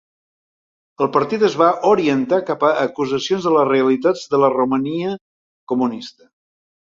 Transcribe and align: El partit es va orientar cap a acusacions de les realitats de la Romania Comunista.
El 1.05 1.09
partit 1.17 1.43
es 1.49 1.57
va 1.61 1.67
orientar 1.89 2.39
cap 2.47 2.65
a 2.69 2.71
acusacions 2.85 3.45
de 3.49 3.53
les 3.57 3.69
realitats 3.71 4.25
de 4.33 4.41
la 4.45 4.49
Romania 4.57 5.11
Comunista. 5.73 6.27